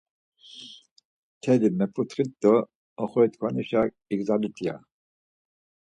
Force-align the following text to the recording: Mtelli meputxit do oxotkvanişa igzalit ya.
Mtelli 1.37 1.69
meputxit 1.77 2.31
do 2.41 2.53
oxotkvanişa 3.03 3.81
igzalit 4.13 4.57
ya. 4.65 4.75